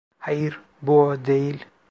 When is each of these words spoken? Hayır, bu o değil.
Hayır, 0.19 0.61
bu 0.81 0.99
o 0.99 1.25
değil. 1.25 1.65